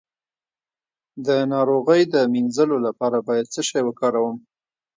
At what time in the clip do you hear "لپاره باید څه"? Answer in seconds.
2.87-3.61